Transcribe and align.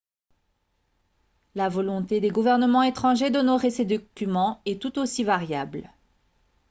la 1.53 1.69
volonté 1.69 2.21
des 2.21 2.31
gouvernements 2.31 2.81
étrangers 2.81 3.29
d'honorer 3.29 3.69
ces 3.69 3.85
documents 3.85 4.59
est 4.65 4.81
tout 4.81 4.97
aussi 4.97 5.23
variable 5.23 5.91